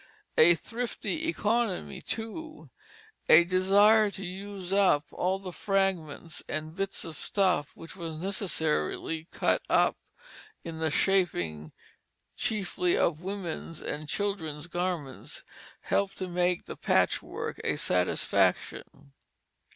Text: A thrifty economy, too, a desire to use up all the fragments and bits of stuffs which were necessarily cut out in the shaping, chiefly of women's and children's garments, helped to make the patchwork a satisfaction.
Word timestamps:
A 0.39 0.55
thrifty 0.55 1.27
economy, 1.27 2.01
too, 2.01 2.71
a 3.29 3.43
desire 3.43 4.09
to 4.09 4.25
use 4.25 4.73
up 4.73 5.05
all 5.11 5.37
the 5.37 5.53
fragments 5.53 6.41
and 6.49 6.75
bits 6.75 7.05
of 7.05 7.15
stuffs 7.15 7.75
which 7.75 7.95
were 7.95 8.09
necessarily 8.11 9.27
cut 9.31 9.61
out 9.69 9.95
in 10.63 10.79
the 10.79 10.89
shaping, 10.89 11.71
chiefly 12.35 12.97
of 12.97 13.21
women's 13.21 13.79
and 13.79 14.09
children's 14.09 14.65
garments, 14.65 15.43
helped 15.81 16.17
to 16.17 16.27
make 16.27 16.65
the 16.65 16.75
patchwork 16.75 17.61
a 17.63 17.75
satisfaction. 17.75 19.13